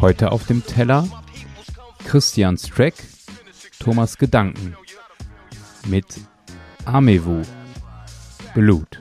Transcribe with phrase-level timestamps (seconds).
[0.00, 1.06] Heute auf dem Teller
[2.04, 2.94] Christians Track,
[3.78, 4.76] Thomas Gedanken
[5.86, 6.06] mit
[6.84, 7.42] Amewu
[8.54, 8.98] Blut.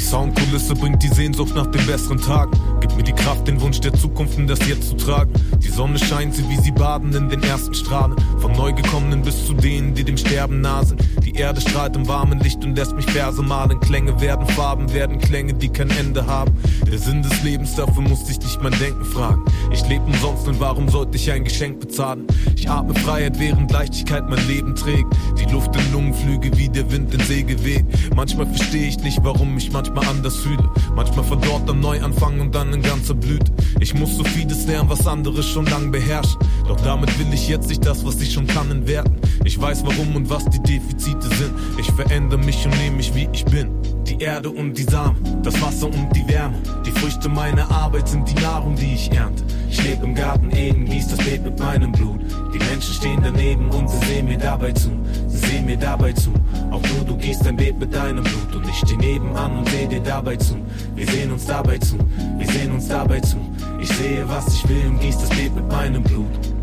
[0.00, 2.52] Soundkulisse bringt die Sehnsucht nach den besseren Tagen.
[2.80, 5.32] Gib mir die Kraft, den Wunsch der Zukunft in das Jetzt zu tragen.
[5.62, 8.16] Die Sonne scheint sie, wie sie baden in den ersten Strahlen.
[8.38, 11.02] Vom Neugekommenen bis zu denen, die dem Sterben nah sind.
[11.24, 13.78] Die Erde strahlt im warmen Licht und lässt mich Verse malen.
[13.80, 16.52] Klänge werden Farben, werden Klänge, die kein Ende haben.
[16.90, 19.44] Der Sinn des Lebens, dafür muss ich nicht mein Denken fragen.
[19.70, 22.26] Ich lebe umsonst und warum sollte ich ein Geschenk bezahlen?
[22.56, 25.06] Ich atme Freiheit, während Leichtigkeit mein Leben trägt.
[25.38, 27.84] Die Luft in Lungenflüge, wie der Wind in Segel weht.
[28.16, 30.68] Manchmal verstehe ich nicht, warum ich manchmal anders fühle.
[30.96, 33.52] Manchmal verdorrt am Neuanfang und dann in ganzer Blüte.
[33.78, 36.40] Ich muss so vieles lernen, was andere schon lang beherrschen.
[36.66, 39.16] Doch damit will ich jetzt nicht das, was ich schon kann, entwerten.
[39.44, 41.52] Ich weiß warum und was die Defizite sind.
[41.78, 43.70] Ich verändere mich und nehme mich wie ich bin.
[44.06, 46.58] Die Erde und die Samen, das Wasser und die Wärme.
[46.84, 49.44] Die Früchte meiner Arbeit sind die Nahrung, die ich ernte.
[49.68, 52.20] Ich lebe im Garten Eden, gieß das Beet mit meinem Blut.
[52.54, 54.90] Die Menschen stehen daneben und sie sehen mir dabei zu.
[55.28, 56.32] Sie sehen mir dabei zu.
[56.70, 58.54] Auch du, du gießt dein Beet mit deinem Blut.
[58.56, 60.56] Und ich steh nebenan und seh dir dabei zu.
[60.94, 61.96] Wir sehen uns dabei zu.
[62.38, 63.36] Wir sehen uns dabei zu.
[63.80, 66.59] Ich sehe, was ich will und gieß das Beet mit meinem Blut.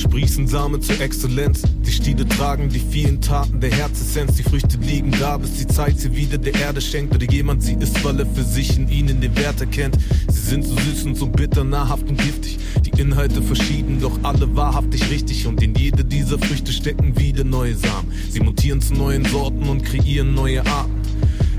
[0.00, 1.62] Sprießen Samen zur Exzellenz.
[1.84, 4.36] Die Stiele tragen die vielen Taten der Herzessenz.
[4.36, 7.14] Die Früchte liegen da, bis die Zeit sie wieder der Erde schenkt.
[7.14, 9.98] Oder jemand sie isst, weil er für sich in ihnen den Wert erkennt.
[10.28, 12.58] Sie sind so süß und so bitter, nahrhaft und giftig.
[12.84, 15.46] Die Inhalte verschieden, doch alle wahrhaftig richtig.
[15.46, 18.10] Und in jede dieser Früchte stecken wieder neue Samen.
[18.30, 20.99] Sie mutieren zu neuen Sorten und kreieren neue Arten.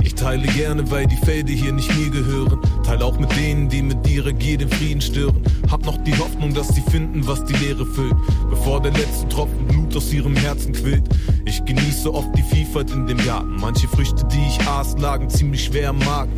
[0.03, 2.59] Ich teile gerne, weil die Felder hier nicht mir gehören.
[2.83, 5.41] Teile auch mit denen, die mit ihrer Gier den Frieden stören.
[5.69, 8.15] Hab noch die Hoffnung, dass sie finden, was die Leere füllt.
[8.49, 11.03] Bevor der letzte Tropfen Blut aus ihrem Herzen quillt.
[11.45, 13.55] Ich genieße oft die Vielfalt in dem Garten.
[13.55, 16.31] Manche Früchte, die ich aß, lagen ziemlich schwer im Magen.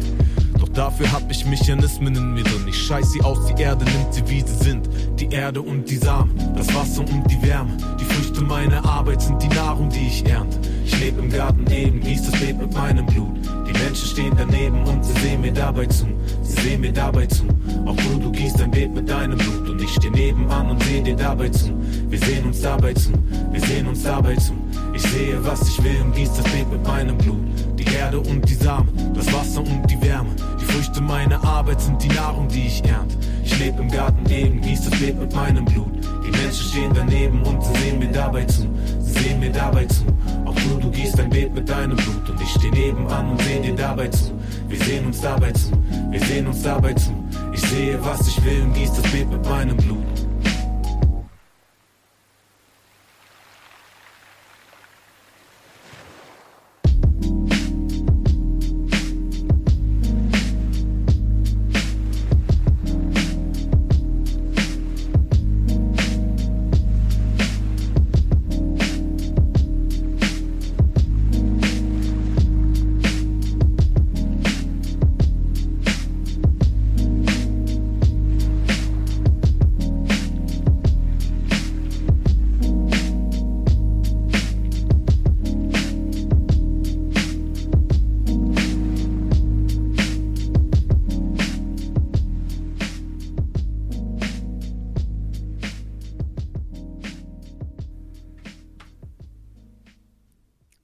[0.60, 2.66] Doch dafür hab ich Mechanismen in mir drin.
[2.68, 4.90] Ich scheiß sie aus, die Erde nimmt sie, wie sie sind.
[5.20, 7.76] Die Erde und die Samen, das Wasser und die Wärme.
[8.00, 10.60] Die Früchte meiner Arbeit sind die Nahrung, die ich ernte.
[10.86, 13.38] Ich lebe im Garten Eden, gieß das Leben mit meinem Blut.
[13.68, 16.06] Die Menschen stehen daneben und sie sehen mir dabei zu.
[16.42, 17.44] Sie sehen mir dabei zu.
[17.86, 19.70] Auch du, du gießt dein Beet mit deinem Blut.
[19.70, 21.72] Und ich steh nebenan und seh dir dabei zu.
[22.10, 23.12] Wir sehen uns dabei zu.
[23.52, 24.54] Wir sehen uns dabei zu.
[24.94, 27.42] Ich sehe, was ich will und gieß das Beet mit meinem Blut.
[27.78, 30.30] Die Erde und die Samen, das Wasser und die Wärme.
[30.62, 33.16] Die Früchte meiner Arbeit sind die Nahrung, die ich ernte.
[33.44, 35.92] Ich lebe im Garten Eden, gieß das Beet mit meinem Blut.
[36.26, 38.68] Die Menschen stehen daneben und sie sehen mir dabei zu.
[39.00, 40.04] Sie sehen mir dabei zu.
[40.64, 42.30] Du, du gießt dein Beet mit deinem Blut.
[42.30, 44.32] Und ich steh nebenan und seh dir dabei zu.
[44.68, 45.72] Wir sehen uns dabei zu.
[46.10, 47.12] Wir sehen uns dabei zu.
[47.54, 50.23] Ich sehe, was ich will und gieß das Beet mit meinem Blut.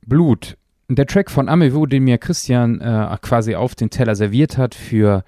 [0.10, 0.58] Blut.
[0.90, 5.24] Der Track von Amewu, den mir Christian äh, quasi auf den Teller serviert hat für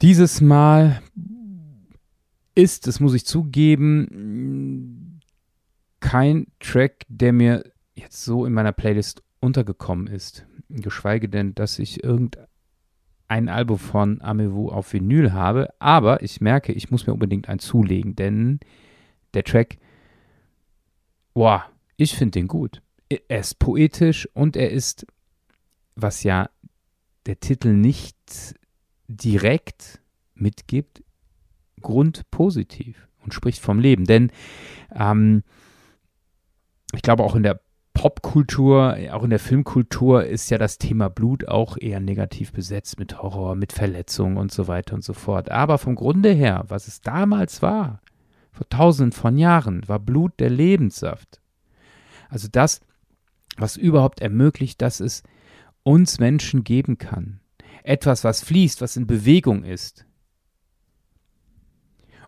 [0.00, 1.02] dieses Mal,
[2.54, 5.20] ist, das muss ich zugeben,
[6.00, 7.64] kein Track, der mir
[7.94, 10.46] jetzt so in meiner Playlist untergekommen ist.
[10.70, 15.68] Geschweige denn, dass ich irgendein Album von Amewu auf Vinyl habe.
[15.80, 18.60] Aber ich merke, ich muss mir unbedingt ein zulegen, denn
[19.34, 19.76] der Track,
[21.34, 21.66] boah,
[21.96, 22.80] ich finde den gut
[23.28, 25.06] er ist poetisch und er ist,
[25.96, 26.50] was ja
[27.26, 28.16] der Titel nicht
[29.08, 30.00] direkt
[30.34, 31.02] mitgibt,
[31.80, 34.04] grundpositiv und spricht vom Leben.
[34.04, 34.30] Denn
[34.94, 35.42] ähm,
[36.94, 37.60] ich glaube auch in der
[37.94, 43.22] Popkultur, auch in der Filmkultur ist ja das Thema Blut auch eher negativ besetzt mit
[43.22, 45.50] Horror, mit Verletzungen und so weiter und so fort.
[45.50, 48.00] Aber vom Grunde her, was es damals war,
[48.50, 51.40] vor tausenden von Jahren, war Blut der Lebenssaft.
[52.28, 52.80] Also das,
[53.56, 55.22] was überhaupt ermöglicht, dass es
[55.82, 57.40] uns Menschen geben kann.
[57.82, 60.06] Etwas, was fließt, was in Bewegung ist.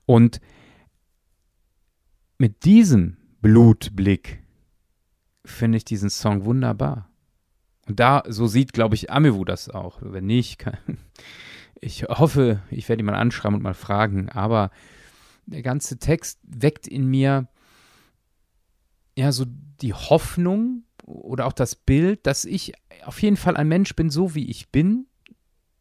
[0.05, 0.41] Und
[2.39, 4.43] mit diesem Blutblick
[5.45, 7.11] finde ich diesen Song wunderbar.
[7.87, 9.99] Und da, so sieht, glaube ich, Amewu das auch.
[10.03, 10.77] Wenn nicht, kann,
[11.81, 14.29] ich hoffe, ich werde ihn mal anschreiben und mal fragen.
[14.29, 14.71] Aber
[15.47, 17.49] der ganze Text weckt in mir
[19.17, 19.47] ja so
[19.81, 22.73] die Hoffnung oder auch das Bild, dass ich
[23.05, 25.07] auf jeden Fall ein Mensch bin, so wie ich bin.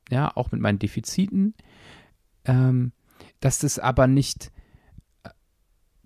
[0.10, 1.56] Ja, auch mit meinen Defiziten.
[2.46, 2.94] Ähm,
[3.40, 4.52] dass das aber nicht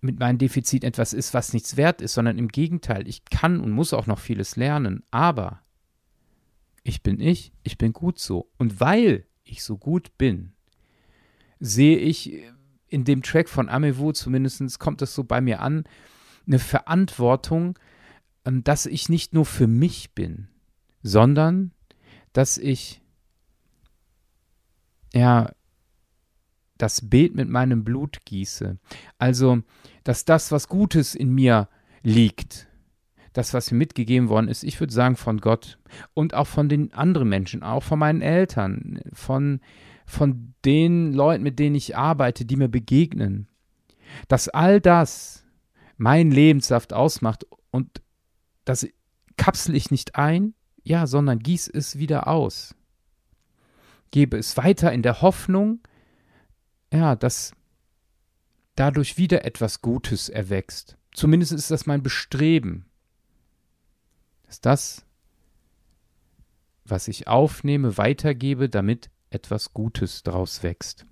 [0.02, 3.72] mit meinem Defizit etwas ist, was nichts wert ist, sondern im Gegenteil, ich kann und
[3.72, 5.62] muss auch noch vieles lernen, aber
[6.84, 8.50] ich bin ich, ich bin gut so.
[8.58, 10.54] Und weil ich so gut bin,
[11.60, 12.34] sehe ich
[12.88, 15.84] in dem Track von Amewu, zumindest kommt das so bei mir an,
[16.48, 17.78] eine Verantwortung,
[18.52, 20.48] dass ich nicht nur für mich bin,
[21.02, 21.72] sondern
[22.34, 23.02] dass ich
[25.14, 25.52] ja
[26.78, 28.78] das Bild mit meinem Blut gieße.
[29.18, 29.62] Also,
[30.04, 31.68] dass das, was Gutes in mir
[32.04, 32.68] liegt,
[33.34, 35.78] das, was mir mitgegeben worden ist, ich würde sagen von Gott
[36.14, 39.60] und auch von den anderen Menschen, auch von meinen Eltern, von,
[40.06, 43.48] von den Leuten, mit denen ich arbeite, die mir begegnen,
[44.28, 45.46] dass all das
[45.98, 48.02] mein Lebenssaft ausmacht und
[48.70, 48.88] das
[49.36, 52.76] kapsel ich nicht ein, ja, sondern gieß es wieder aus.
[54.12, 55.80] Gebe es weiter in der Hoffnung,
[56.94, 57.54] ja, dass
[58.76, 60.98] dadurch wieder etwas Gutes erwächst.
[61.14, 62.86] Zumindest ist das mein Bestreben,
[64.46, 65.06] dass das,
[66.86, 71.08] was ich aufnehme, weitergebe, damit etwas Gutes daraus wächst.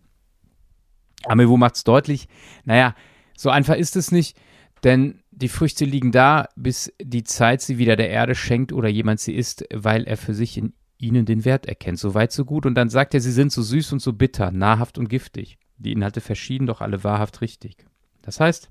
[1.25, 2.27] Amewo macht es deutlich,
[2.65, 2.93] naja,
[3.35, 4.39] so einfach ist es nicht,
[4.83, 9.19] denn die Früchte liegen da, bis die Zeit sie wieder der Erde schenkt oder jemand
[9.19, 11.99] sie isst, weil er für sich in ihnen den Wert erkennt.
[11.99, 12.65] So weit, so gut.
[12.65, 15.59] Und dann sagt er, sie sind so süß und so bitter, nahrhaft und giftig.
[15.77, 17.77] Die Inhalte verschieden, doch alle wahrhaft richtig.
[18.23, 18.69] Das heißt,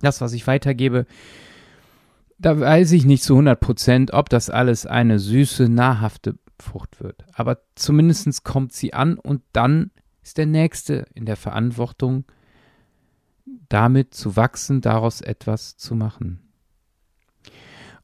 [0.00, 1.06] das, was ich weitergebe,
[2.38, 7.24] da weiß ich nicht zu 100 Prozent, ob das alles eine süße, nahrhafte Frucht wird.
[7.32, 9.90] Aber zumindest kommt sie an und dann
[10.22, 12.24] ist der Nächste in der Verantwortung,
[13.68, 16.40] damit zu wachsen, daraus etwas zu machen.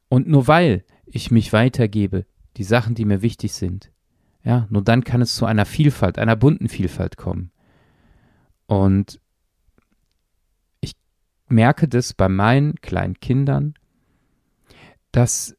[0.09, 2.25] Und nur weil ich mich weitergebe,
[2.57, 3.91] die Sachen, die mir wichtig sind,
[4.43, 7.51] ja, nur dann kann es zu einer Vielfalt, einer bunten Vielfalt kommen.
[8.65, 9.19] Und
[10.81, 10.93] ich
[11.47, 13.73] merke das bei meinen kleinen Kindern,
[15.11, 15.55] dass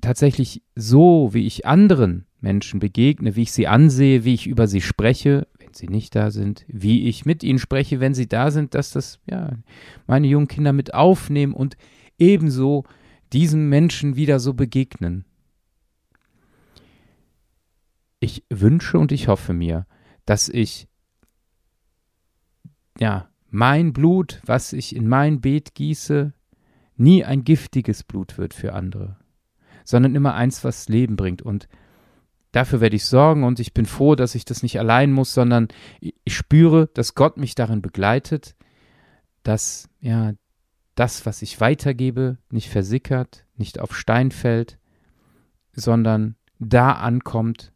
[0.00, 4.80] tatsächlich so, wie ich anderen Menschen begegne, wie ich sie ansehe, wie ich über sie
[4.80, 8.74] spreche, wenn sie nicht da sind, wie ich mit ihnen spreche, wenn sie da sind,
[8.74, 9.50] dass das ja
[10.06, 11.76] meine jungen Kinder mit aufnehmen und
[12.16, 12.84] ebenso
[13.32, 15.24] diesen Menschen wieder so begegnen.
[18.20, 19.86] Ich wünsche und ich hoffe mir,
[20.24, 20.86] dass ich
[23.00, 26.32] ja, mein Blut, was ich in mein Beet gieße,
[26.96, 29.18] nie ein giftiges Blut wird für andere,
[29.84, 31.42] sondern immer eins, was Leben bringt.
[31.42, 31.68] Und
[32.54, 35.68] dafür werde ich sorgen und ich bin froh, dass ich das nicht allein muss, sondern
[36.00, 38.54] ich spüre, dass Gott mich darin begleitet,
[39.42, 40.34] dass ja
[40.94, 44.78] das, was ich weitergebe, nicht versickert, nicht auf Stein fällt,
[45.72, 47.72] sondern da ankommt,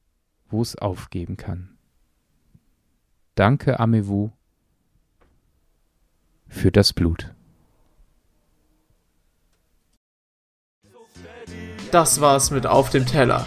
[0.49, 1.77] wo es aufgeben kann.
[3.35, 4.31] Danke, Amewu
[6.47, 7.35] für das Blut.
[11.91, 13.47] Das war's mit Auf dem Teller.